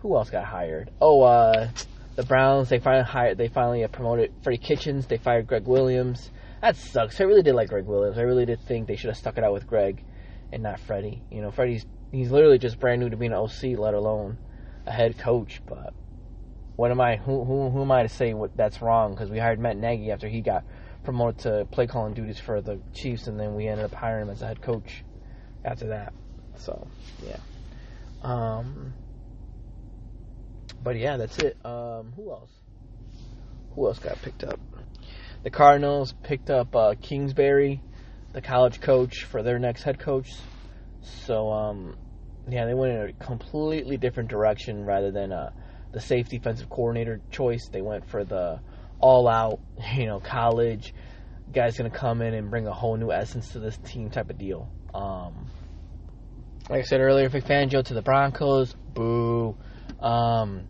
who 0.00 0.14
else 0.14 0.30
got 0.30 0.44
hired? 0.44 0.92
Oh, 1.00 1.22
uh, 1.22 1.70
the 2.14 2.22
Browns. 2.22 2.68
They 2.68 2.78
finally 2.78 3.02
hired. 3.02 3.36
They 3.36 3.48
finally 3.48 3.84
promoted 3.88 4.32
Freddie 4.44 4.58
Kitchens. 4.58 5.08
They 5.08 5.16
fired 5.16 5.48
Gregg 5.48 5.66
Williams. 5.66 6.30
That 6.64 6.76
sucks. 6.76 7.20
I 7.20 7.24
really 7.24 7.42
did 7.42 7.54
like 7.54 7.68
Gregg 7.68 7.84
Williams. 7.84 8.16
I 8.16 8.22
really 8.22 8.46
did 8.46 8.58
think 8.58 8.88
they 8.88 8.96
should 8.96 9.08
have 9.08 9.18
stuck 9.18 9.36
it 9.36 9.44
out 9.44 9.52
with 9.52 9.66
Greg 9.66 10.02
and 10.50 10.62
not 10.62 10.80
Freddie. 10.80 11.20
You 11.30 11.42
know, 11.42 11.50
Freddie's 11.50 11.84
he's 12.10 12.30
literally 12.30 12.58
just 12.58 12.80
brand 12.80 13.02
new 13.02 13.10
to 13.10 13.18
being 13.18 13.32
an 13.32 13.36
OC, 13.36 13.78
let 13.78 13.92
alone 13.92 14.38
a 14.86 14.90
head 14.90 15.18
coach. 15.18 15.60
But 15.66 15.92
what 16.76 16.90
am 16.90 17.02
I? 17.02 17.16
Who 17.16 17.44
who, 17.44 17.68
who 17.68 17.82
am 17.82 17.92
I 17.92 18.04
to 18.04 18.08
say 18.08 18.32
what 18.32 18.56
that's 18.56 18.80
wrong? 18.80 19.12
Because 19.12 19.28
we 19.28 19.38
hired 19.38 19.58
Matt 19.58 19.76
Nagy 19.76 20.10
after 20.10 20.26
he 20.26 20.40
got 20.40 20.64
promoted 21.04 21.38
to 21.40 21.66
play 21.66 21.86
calling 21.86 22.14
duties 22.14 22.38
for 22.38 22.62
the 22.62 22.80
Chiefs, 22.94 23.26
and 23.26 23.38
then 23.38 23.54
we 23.54 23.68
ended 23.68 23.84
up 23.84 23.92
hiring 23.92 24.22
him 24.22 24.30
as 24.30 24.40
a 24.40 24.46
head 24.46 24.62
coach 24.62 25.04
after 25.66 25.88
that. 25.88 26.14
So 26.56 26.86
yeah. 27.26 27.40
Um. 28.22 28.94
But 30.82 30.96
yeah, 30.96 31.18
that's 31.18 31.36
it. 31.40 31.58
Um. 31.62 32.14
Who 32.16 32.30
else? 32.30 32.52
Who 33.74 33.86
else 33.86 33.98
got 33.98 34.16
picked 34.22 34.44
up? 34.44 34.58
The 35.44 35.50
Cardinals 35.50 36.14
picked 36.22 36.50
up 36.50 36.74
uh, 36.74 36.94
Kingsbury, 37.00 37.80
the 38.32 38.40
college 38.40 38.80
coach, 38.80 39.24
for 39.24 39.42
their 39.42 39.58
next 39.58 39.82
head 39.82 39.98
coach. 39.98 40.30
So 41.02 41.52
um, 41.52 41.96
yeah, 42.48 42.64
they 42.66 42.74
went 42.74 42.92
in 42.92 43.10
a 43.10 43.12
completely 43.24 43.96
different 43.96 44.30
direction 44.30 44.84
rather 44.84 45.12
than 45.12 45.32
uh, 45.32 45.50
the 45.92 46.00
safe 46.00 46.28
defensive 46.28 46.68
coordinator 46.68 47.20
choice. 47.30 47.68
They 47.70 47.82
went 47.82 48.08
for 48.08 48.24
the 48.24 48.60
all 48.98 49.28
out, 49.28 49.60
you 49.94 50.06
know, 50.06 50.18
college 50.18 50.92
guy's 51.52 51.76
going 51.76 51.90
to 51.90 51.96
come 51.96 52.22
in 52.22 52.34
and 52.34 52.50
bring 52.50 52.66
a 52.66 52.72
whole 52.72 52.96
new 52.96 53.12
essence 53.12 53.50
to 53.50 53.60
this 53.60 53.76
team 53.84 54.10
type 54.10 54.30
of 54.30 54.38
deal. 54.38 54.70
Um, 54.94 55.46
like 56.68 56.80
I 56.80 56.82
said 56.82 57.00
earlier, 57.00 57.28
Vic 57.28 57.44
Fangio 57.44 57.84
to 57.84 57.94
the 57.94 58.02
Broncos, 58.02 58.74
boo. 58.94 59.56
Um, 60.00 60.64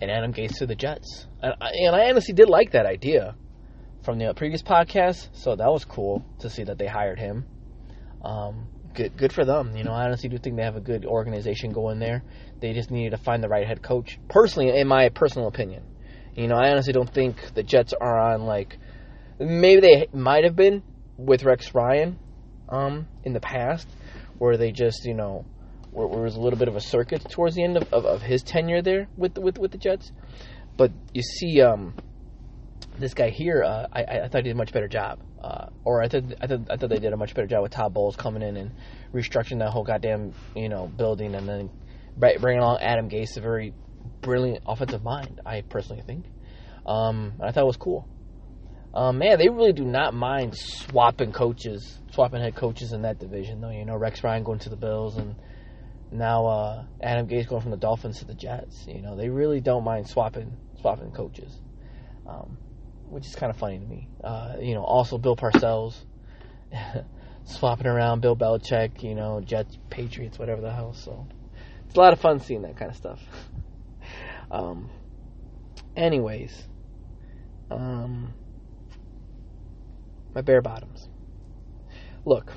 and 0.00 0.10
Adam 0.10 0.32
Gase 0.32 0.56
to 0.58 0.66
the 0.66 0.74
Jets. 0.74 1.26
And 1.42 1.54
I, 1.60 1.70
and 1.70 1.96
I 1.96 2.08
honestly 2.08 2.34
did 2.34 2.48
like 2.48 2.72
that 2.72 2.86
idea 2.86 3.36
from 4.04 4.18
the 4.18 4.32
previous 4.34 4.62
podcast, 4.62 5.28
so 5.32 5.56
that 5.56 5.70
was 5.70 5.84
cool 5.84 6.24
to 6.40 6.48
see 6.48 6.64
that 6.64 6.78
they 6.78 6.86
hired 6.86 7.18
him. 7.18 7.44
Um, 8.24 8.68
good, 8.94 9.16
good 9.16 9.32
for 9.32 9.44
them. 9.44 9.76
You 9.76 9.84
know, 9.84 9.92
I 9.92 10.04
honestly 10.04 10.28
do 10.28 10.38
think 10.38 10.56
they 10.56 10.62
have 10.62 10.76
a 10.76 10.80
good 10.80 11.04
organization 11.04 11.72
going 11.72 11.98
there. 11.98 12.22
They 12.60 12.72
just 12.72 12.90
needed 12.90 13.10
to 13.10 13.18
find 13.18 13.42
the 13.42 13.48
right 13.48 13.66
head 13.66 13.82
coach. 13.82 14.18
Personally, 14.28 14.78
in 14.78 14.88
my 14.88 15.08
personal 15.08 15.48
opinion, 15.48 15.82
you 16.34 16.46
know, 16.46 16.56
I 16.56 16.70
honestly 16.70 16.92
don't 16.92 17.12
think 17.12 17.54
the 17.54 17.62
Jets 17.62 17.92
are 18.00 18.18
on 18.18 18.44
like 18.46 18.78
maybe 19.38 19.80
they 19.80 20.08
might 20.12 20.44
have 20.44 20.56
been 20.56 20.82
with 21.16 21.42
Rex 21.44 21.74
Ryan 21.74 22.18
um, 22.68 23.08
in 23.24 23.32
the 23.32 23.40
past, 23.40 23.88
where 24.38 24.56
they 24.56 24.72
just 24.72 25.04
you 25.04 25.14
know 25.14 25.44
where, 25.90 26.06
where 26.06 26.22
was 26.22 26.36
a 26.36 26.40
little 26.40 26.58
bit 26.58 26.68
of 26.68 26.76
a 26.76 26.80
circuit 26.80 27.28
towards 27.30 27.54
the 27.54 27.64
end 27.64 27.76
of, 27.76 27.92
of, 27.92 28.04
of, 28.04 28.22
his 28.22 28.42
tenure 28.42 28.82
there 28.82 29.08
with 29.16 29.38
with 29.38 29.58
with 29.58 29.72
the 29.72 29.78
Jets. 29.78 30.12
But 30.76 30.92
you 31.12 31.22
see, 31.22 31.60
um, 31.60 31.94
this 32.98 33.14
guy 33.14 33.30
here, 33.30 33.62
uh, 33.64 33.86
I, 33.92 34.02
I 34.02 34.28
thought 34.28 34.38
he 34.38 34.42
did 34.44 34.52
a 34.52 34.54
much 34.56 34.72
better 34.72 34.88
job, 34.88 35.20
uh, 35.42 35.66
or 35.84 36.02
I 36.02 36.08
thought 36.08 36.24
I 36.40 36.46
thought 36.46 36.70
I 36.70 36.76
thought 36.76 36.90
they 36.90 36.98
did 36.98 37.12
a 37.12 37.16
much 37.16 37.34
better 37.34 37.46
job 37.46 37.62
with 37.62 37.72
Todd 37.72 37.94
Bowles 37.94 38.16
coming 38.16 38.42
in 38.42 38.56
and 38.56 38.72
restructuring 39.12 39.58
that 39.60 39.70
whole 39.70 39.84
goddamn 39.84 40.32
you 40.54 40.68
know 40.68 40.86
building, 40.86 41.34
and 41.34 41.48
then 41.48 41.70
bringing 42.16 42.60
along 42.60 42.78
Adam 42.80 43.08
Gase, 43.08 43.36
a 43.36 43.40
very 43.40 43.74
brilliant 44.20 44.64
offensive 44.66 45.02
mind. 45.02 45.40
I 45.44 45.62
personally 45.62 46.02
think. 46.02 46.26
Um, 46.86 47.34
I 47.42 47.52
thought 47.52 47.64
it 47.64 47.66
was 47.66 47.76
cool. 47.76 48.08
Um, 48.94 49.18
man, 49.18 49.38
they 49.38 49.48
really 49.48 49.72
do 49.72 49.84
not 49.84 50.14
mind 50.14 50.56
swapping 50.56 51.32
coaches, 51.32 51.98
swapping 52.12 52.40
head 52.40 52.56
coaches 52.56 52.92
in 52.92 53.02
that 53.02 53.18
division, 53.18 53.60
though. 53.60 53.70
You 53.70 53.84
know, 53.84 53.96
Rex 53.96 54.24
Ryan 54.24 54.42
going 54.42 54.58
to 54.60 54.70
the 54.70 54.76
Bills, 54.76 55.18
and 55.18 55.36
now 56.10 56.46
uh, 56.46 56.84
Adam 57.00 57.26
Gase 57.28 57.46
going 57.46 57.62
from 57.62 57.70
the 57.70 57.76
Dolphins 57.76 58.18
to 58.18 58.24
the 58.24 58.34
Jets. 58.34 58.86
You 58.86 59.02
know, 59.02 59.16
they 59.16 59.28
really 59.28 59.60
don't 59.60 59.84
mind 59.84 60.08
swapping 60.08 60.56
swapping 60.80 61.10
coaches, 61.12 61.52
um, 62.26 62.56
which 63.08 63.26
is 63.26 63.34
kind 63.34 63.50
of 63.50 63.56
funny 63.56 63.78
to 63.78 63.84
me. 63.84 64.08
Uh, 64.22 64.56
you 64.60 64.74
know, 64.74 64.82
also 64.82 65.18
Bill 65.18 65.36
Parcells 65.36 65.96
swapping 67.44 67.86
around 67.86 68.20
Bill 68.20 68.36
Belichick. 68.36 69.02
You 69.02 69.14
know, 69.14 69.40
Jets, 69.40 69.78
Patriots, 69.90 70.38
whatever 70.38 70.60
the 70.60 70.72
hell. 70.72 70.94
So 70.94 71.26
it's 71.86 71.94
a 71.94 72.00
lot 72.00 72.12
of 72.12 72.20
fun 72.20 72.40
seeing 72.40 72.62
that 72.62 72.76
kind 72.76 72.90
of 72.90 72.96
stuff. 72.96 73.20
um, 74.50 74.90
anyways, 75.96 76.66
um 77.70 78.34
my 80.34 80.42
bare 80.42 80.62
bottoms. 80.62 81.08
Look, 82.24 82.52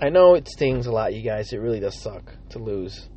I 0.00 0.08
know 0.08 0.34
it 0.34 0.48
stings 0.48 0.86
a 0.86 0.92
lot, 0.92 1.14
you 1.14 1.22
guys. 1.22 1.52
It 1.52 1.58
really 1.58 1.80
does 1.80 2.00
suck 2.00 2.32
to 2.50 2.58
lose. 2.58 3.08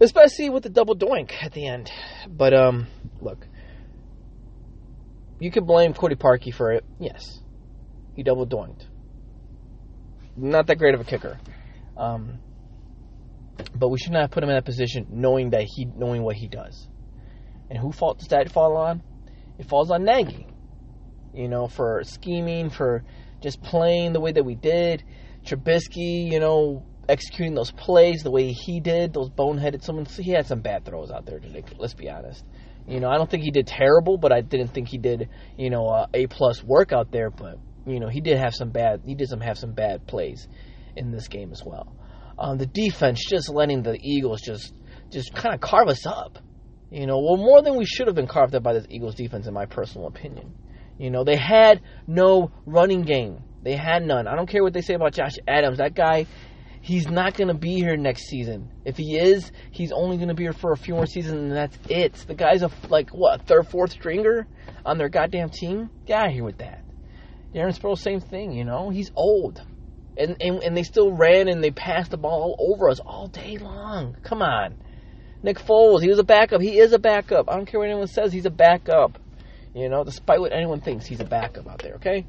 Especially 0.00 0.50
with 0.50 0.62
the 0.62 0.68
double 0.68 0.96
doink 0.96 1.32
at 1.42 1.52
the 1.52 1.66
end. 1.66 1.90
But, 2.28 2.54
um, 2.54 2.86
look. 3.20 3.46
You 5.38 5.50
could 5.50 5.66
blame 5.66 5.94
Cody 5.94 6.16
Parkey 6.16 6.52
for 6.52 6.72
it. 6.72 6.84
Yes. 6.98 7.40
He 8.14 8.22
double 8.22 8.46
doinked. 8.46 8.86
Not 10.36 10.66
that 10.66 10.76
great 10.76 10.94
of 10.94 11.00
a 11.00 11.04
kicker. 11.04 11.38
Um, 11.96 12.38
but 13.74 13.88
we 13.88 13.98
should 13.98 14.12
not 14.12 14.30
put 14.30 14.42
him 14.42 14.50
in 14.50 14.56
that 14.56 14.64
position 14.64 15.06
knowing 15.10 15.50
that 15.50 15.64
he 15.64 15.84
knowing 15.84 16.22
what 16.22 16.36
he 16.36 16.48
does. 16.48 16.88
And 17.68 17.78
who 17.78 17.92
fault 17.92 18.18
does 18.18 18.28
that 18.28 18.50
fall 18.50 18.76
on? 18.76 19.02
It 19.58 19.68
falls 19.68 19.90
on 19.90 20.04
Nagy 20.04 20.46
you 21.34 21.48
know, 21.48 21.68
for 21.68 22.02
scheming, 22.04 22.70
for 22.70 23.04
just 23.40 23.62
playing 23.62 24.12
the 24.12 24.20
way 24.20 24.32
that 24.32 24.44
we 24.44 24.54
did. 24.54 25.02
Trubisky, 25.44 26.30
you 26.30 26.40
know, 26.40 26.84
executing 27.08 27.54
those 27.54 27.72
plays 27.72 28.22
the 28.22 28.30
way 28.30 28.52
he 28.52 28.80
did, 28.80 29.12
those 29.12 29.30
boneheaded. 29.30 29.82
Someone 29.82 30.06
he 30.06 30.30
had 30.30 30.46
some 30.46 30.60
bad 30.60 30.84
throws 30.84 31.10
out 31.10 31.26
there 31.26 31.40
today. 31.40 31.64
Let's 31.78 31.94
be 31.94 32.08
honest. 32.08 32.44
You 32.86 33.00
know, 33.00 33.08
I 33.08 33.16
don't 33.16 33.30
think 33.30 33.42
he 33.42 33.50
did 33.50 33.66
terrible, 33.66 34.16
but 34.16 34.32
I 34.32 34.40
didn't 34.40 34.68
think 34.68 34.88
he 34.88 34.98
did, 34.98 35.28
you 35.56 35.70
know, 35.70 35.86
a 35.86 36.08
A 36.14 36.26
plus 36.26 36.62
work 36.62 36.92
out 36.92 37.10
there. 37.12 37.30
But 37.30 37.58
you 37.86 38.00
know, 38.00 38.08
he 38.08 38.20
did 38.20 38.38
have 38.38 38.54
some 38.54 38.70
bad. 38.70 39.02
He 39.04 39.14
did 39.14 39.28
some 39.28 39.40
have 39.40 39.58
some 39.58 39.72
bad 39.72 40.06
plays 40.06 40.48
in 40.96 41.10
this 41.10 41.28
game 41.28 41.52
as 41.52 41.62
well. 41.64 41.92
Um, 42.38 42.58
the 42.58 42.66
defense 42.66 43.24
just 43.28 43.50
letting 43.50 43.82
the 43.82 43.98
Eagles 44.00 44.40
just 44.40 44.74
just 45.10 45.34
kind 45.34 45.54
of 45.54 45.60
carve 45.60 45.88
us 45.88 46.06
up. 46.06 46.38
You 46.90 47.06
know, 47.06 47.18
well, 47.18 47.36
more 47.36 47.62
than 47.62 47.76
we 47.76 47.84
should 47.84 48.08
have 48.08 48.16
been 48.16 48.26
carved 48.26 48.54
up 48.54 48.62
by 48.62 48.72
this 48.72 48.86
Eagles 48.88 49.14
defense, 49.14 49.46
in 49.46 49.54
my 49.54 49.66
personal 49.66 50.08
opinion. 50.08 50.54
You 50.98 51.10
know, 51.10 51.24
they 51.24 51.36
had 51.36 51.80
no 52.06 52.50
running 52.66 53.02
game. 53.02 53.42
They 53.62 53.76
had 53.76 54.02
none. 54.02 54.26
I 54.26 54.36
don't 54.36 54.48
care 54.48 54.62
what 54.62 54.72
they 54.72 54.80
say 54.80 54.94
about 54.94 55.12
Josh 55.12 55.36
Adams. 55.46 55.78
That 55.78 55.94
guy, 55.94 56.26
he's 56.80 57.08
not 57.08 57.36
going 57.36 57.48
to 57.48 57.54
be 57.54 57.74
here 57.74 57.96
next 57.96 58.28
season. 58.28 58.70
If 58.84 58.96
he 58.96 59.18
is, 59.18 59.50
he's 59.70 59.92
only 59.92 60.16
going 60.16 60.28
to 60.28 60.34
be 60.34 60.44
here 60.44 60.52
for 60.52 60.72
a 60.72 60.76
few 60.76 60.94
more 60.94 61.06
seasons, 61.06 61.42
and 61.42 61.52
that's 61.52 61.78
it. 61.88 62.14
The 62.14 62.34
guy's 62.34 62.62
a 62.62 62.70
like 62.88 63.10
what 63.10 63.46
third, 63.46 63.68
fourth 63.68 63.92
stringer 63.92 64.46
on 64.84 64.98
their 64.98 65.08
goddamn 65.08 65.50
team. 65.50 65.90
Get 66.06 66.18
out 66.20 66.28
of 66.28 66.32
here 66.32 66.44
with 66.44 66.58
that. 66.58 66.84
Darren 67.54 67.76
Sproles, 67.76 67.98
same 67.98 68.20
thing. 68.20 68.52
You 68.52 68.64
know, 68.64 68.90
he's 68.90 69.10
old, 69.14 69.60
and 70.16 70.36
and 70.40 70.62
and 70.62 70.76
they 70.76 70.84
still 70.84 71.12
ran 71.12 71.48
and 71.48 71.62
they 71.62 71.70
passed 71.70 72.12
the 72.12 72.16
ball 72.16 72.54
all 72.58 72.72
over 72.72 72.88
us 72.88 73.00
all 73.00 73.26
day 73.26 73.58
long. 73.58 74.16
Come 74.22 74.40
on, 74.40 74.76
Nick 75.42 75.58
Foles, 75.58 76.02
he 76.02 76.08
was 76.08 76.18
a 76.18 76.24
backup. 76.24 76.60
He 76.60 76.78
is 76.78 76.92
a 76.92 76.98
backup. 76.98 77.50
I 77.50 77.56
don't 77.56 77.66
care 77.66 77.80
what 77.80 77.88
anyone 77.88 78.06
says. 78.06 78.32
He's 78.32 78.46
a 78.46 78.50
backup. 78.50 79.18
You 79.74 79.88
know, 79.88 80.04
despite 80.04 80.40
what 80.40 80.52
anyone 80.52 80.80
thinks, 80.80 81.06
he's 81.06 81.20
a 81.20 81.24
backup 81.24 81.68
out 81.68 81.80
there. 81.82 81.94
Okay. 81.94 82.26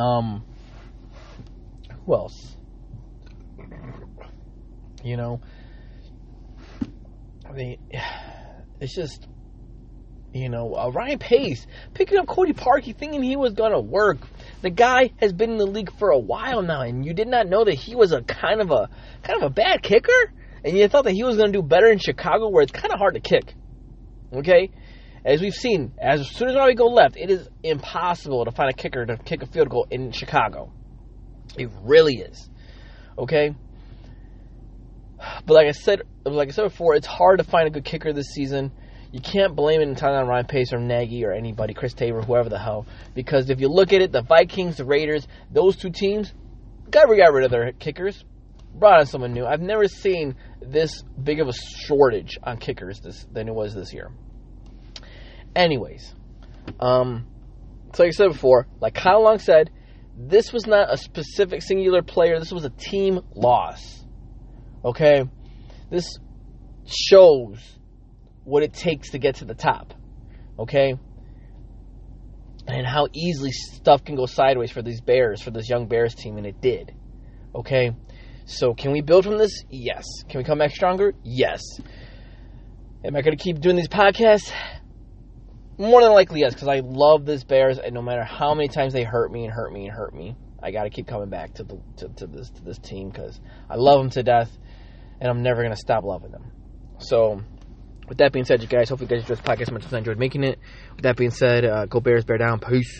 Um. 0.00 0.44
Who 2.06 2.14
else? 2.14 2.56
You 5.04 5.16
know. 5.16 5.40
I 7.48 7.52
mean, 7.52 7.78
it's 8.80 8.94
just 8.94 9.26
you 10.32 10.48
know, 10.48 10.74
uh, 10.74 10.90
Ryan 10.90 11.18
Pace 11.18 11.66
picking 11.92 12.18
up 12.18 12.26
Cody 12.26 12.52
Parkey, 12.52 12.96
thinking 12.96 13.22
he 13.22 13.36
was 13.36 13.52
gonna 13.54 13.80
work. 13.80 14.18
The 14.62 14.70
guy 14.70 15.10
has 15.18 15.32
been 15.32 15.50
in 15.50 15.58
the 15.58 15.66
league 15.66 15.92
for 15.98 16.10
a 16.10 16.18
while 16.18 16.62
now, 16.62 16.82
and 16.82 17.04
you 17.04 17.14
did 17.14 17.28
not 17.28 17.48
know 17.48 17.64
that 17.64 17.74
he 17.74 17.96
was 17.96 18.12
a 18.12 18.22
kind 18.22 18.60
of 18.60 18.70
a 18.70 18.88
kind 19.22 19.42
of 19.42 19.50
a 19.50 19.50
bad 19.50 19.82
kicker, 19.82 20.32
and 20.64 20.76
you 20.76 20.86
thought 20.88 21.04
that 21.04 21.12
he 21.12 21.24
was 21.24 21.36
gonna 21.36 21.52
do 21.52 21.62
better 21.62 21.90
in 21.90 21.98
Chicago, 21.98 22.48
where 22.48 22.62
it's 22.62 22.72
kind 22.72 22.92
of 22.92 22.98
hard 22.98 23.14
to 23.14 23.20
kick. 23.20 23.54
Okay, 24.32 24.70
as 25.24 25.40
we've 25.40 25.54
seen, 25.54 25.92
as 26.00 26.28
soon 26.30 26.48
as 26.48 26.66
we 26.66 26.74
go 26.74 26.86
left, 26.86 27.16
it 27.16 27.30
is 27.30 27.48
impossible 27.62 28.44
to 28.44 28.50
find 28.50 28.70
a 28.70 28.74
kicker 28.74 29.04
to 29.06 29.16
kick 29.16 29.42
a 29.42 29.46
field 29.46 29.68
goal 29.68 29.86
in 29.90 30.12
Chicago. 30.12 30.72
It 31.56 31.70
really 31.82 32.16
is. 32.16 32.48
Okay. 33.18 33.54
But 35.18 35.54
like 35.54 35.66
I 35.66 35.72
said, 35.72 36.02
like 36.24 36.48
I 36.48 36.52
said 36.52 36.64
before, 36.64 36.94
it's 36.94 37.06
hard 37.06 37.38
to 37.38 37.44
find 37.44 37.66
a 37.66 37.70
good 37.70 37.84
kicker 37.84 38.12
this 38.12 38.28
season 38.28 38.72
you 39.12 39.20
can't 39.20 39.56
blame 39.56 39.80
it 39.80 39.88
entirely 39.88 40.18
on 40.18 40.28
Ryan 40.28 40.46
Pace 40.46 40.72
or 40.72 40.78
Nagy 40.78 41.24
or 41.24 41.32
anybody, 41.32 41.74
Chris 41.74 41.94
Tabor, 41.94 42.22
whoever 42.22 42.48
the 42.48 42.58
hell. 42.58 42.86
Because 43.14 43.50
if 43.50 43.60
you 43.60 43.68
look 43.68 43.92
at 43.92 44.00
it, 44.00 44.12
the 44.12 44.22
Vikings, 44.22 44.76
the 44.76 44.84
Raiders, 44.84 45.26
those 45.50 45.76
two 45.76 45.90
teams, 45.90 46.32
got, 46.90 47.06
got 47.08 47.32
rid 47.32 47.44
of 47.44 47.50
their 47.50 47.72
kickers, 47.72 48.24
brought 48.74 49.00
in 49.00 49.06
someone 49.06 49.32
new. 49.32 49.44
I've 49.44 49.60
never 49.60 49.88
seen 49.88 50.36
this 50.62 51.02
big 51.22 51.40
of 51.40 51.48
a 51.48 51.52
shortage 51.52 52.38
on 52.42 52.58
kickers 52.58 53.00
this 53.00 53.26
than 53.32 53.48
it 53.48 53.54
was 53.54 53.74
this 53.74 53.92
year. 53.92 54.10
Anyways, 55.54 56.14
um, 56.78 57.26
so 57.94 58.02
like 58.02 58.10
I 58.10 58.12
said 58.12 58.28
before, 58.28 58.66
like 58.80 58.94
Kyle 58.94 59.22
Long 59.22 59.38
said, 59.38 59.70
this 60.16 60.52
was 60.52 60.66
not 60.66 60.92
a 60.92 60.96
specific 60.96 61.62
singular 61.62 62.02
player. 62.02 62.38
This 62.38 62.52
was 62.52 62.64
a 62.64 62.70
team 62.70 63.20
loss. 63.34 64.04
Okay, 64.84 65.24
this 65.90 66.18
shows 66.86 67.58
what 68.44 68.62
it 68.62 68.72
takes 68.72 69.10
to 69.10 69.18
get 69.18 69.36
to 69.36 69.44
the 69.44 69.54
top. 69.54 69.94
Okay? 70.58 70.94
And 72.66 72.86
how 72.86 73.08
easily 73.12 73.50
stuff 73.50 74.04
can 74.04 74.16
go 74.16 74.26
sideways 74.26 74.70
for 74.70 74.82
these 74.82 75.00
Bears, 75.00 75.42
for 75.42 75.50
this 75.50 75.68
young 75.68 75.88
Bears 75.88 76.14
team, 76.14 76.36
and 76.36 76.46
it 76.46 76.60
did. 76.60 76.94
Okay? 77.54 77.92
So, 78.44 78.74
can 78.74 78.92
we 78.92 79.00
build 79.00 79.24
from 79.24 79.38
this? 79.38 79.64
Yes. 79.70 80.04
Can 80.28 80.38
we 80.38 80.44
come 80.44 80.58
back 80.58 80.70
stronger? 80.70 81.12
Yes. 81.22 81.60
Am 83.04 83.16
I 83.16 83.22
going 83.22 83.36
to 83.36 83.42
keep 83.42 83.60
doing 83.60 83.76
these 83.76 83.88
podcasts? 83.88 84.52
More 85.80 86.02
than 86.02 86.12
likely, 86.12 86.40
yes, 86.40 86.52
because 86.52 86.68
I 86.68 86.82
love 86.84 87.24
this 87.24 87.42
Bears, 87.42 87.78
and 87.78 87.94
no 87.94 88.02
matter 88.02 88.22
how 88.22 88.52
many 88.52 88.68
times 88.68 88.92
they 88.92 89.02
hurt 89.02 89.32
me 89.32 89.44
and 89.44 89.52
hurt 89.52 89.72
me 89.72 89.86
and 89.86 89.96
hurt 89.96 90.14
me, 90.14 90.36
I 90.62 90.72
got 90.72 90.82
to 90.82 90.90
keep 90.90 91.06
coming 91.06 91.30
back 91.30 91.54
to 91.54 91.64
the 91.64 91.80
to, 91.96 92.08
to 92.16 92.26
this 92.26 92.50
to 92.50 92.64
this 92.64 92.76
team 92.76 93.08
because 93.08 93.40
I 93.66 93.76
love 93.76 94.00
them 94.00 94.10
to 94.10 94.22
death, 94.22 94.54
and 95.20 95.30
I'm 95.30 95.42
never 95.42 95.66
to 95.66 95.76
stop 95.76 96.04
loving 96.04 96.32
them. 96.32 96.52
So, 96.98 97.40
with 98.10 98.18
that 98.18 98.30
being 98.30 98.44
said, 98.44 98.60
you 98.60 98.68
guys, 98.68 98.90
hopefully 98.90 99.08
you 99.08 99.16
guys 99.16 99.22
enjoyed 99.22 99.38
this 99.38 99.46
podcast 99.46 99.68
as 99.68 99.72
much 99.72 99.86
as 99.86 99.94
I 99.94 99.98
enjoyed 99.98 100.18
making 100.18 100.44
it. 100.44 100.58
With 100.96 101.04
that 101.04 101.16
being 101.16 101.30
said, 101.30 101.64
uh, 101.64 101.86
go 101.86 102.00
Bears, 102.00 102.26
bear 102.26 102.36
down. 102.36 102.60
Peace. 102.60 102.98